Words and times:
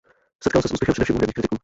Setkalo 0.43 0.61
se 0.63 0.67
s 0.67 0.71
úspěchem 0.71 0.93
především 0.93 1.15
u 1.15 1.17
hudebních 1.17 1.33
kritiků. 1.33 1.57